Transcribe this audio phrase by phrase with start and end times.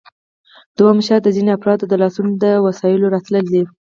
[0.77, 3.63] دوهم شرط د ځینو افرادو لاسونو ته د وسایلو راتلل دي